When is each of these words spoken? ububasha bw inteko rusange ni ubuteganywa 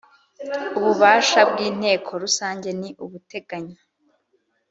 ububasha 0.77 1.39
bw 1.49 1.57
inteko 1.69 2.11
rusange 2.23 2.69
ni 2.79 2.89
ubuteganywa 3.03 3.81